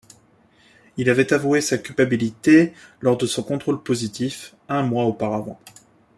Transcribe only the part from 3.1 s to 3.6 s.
de son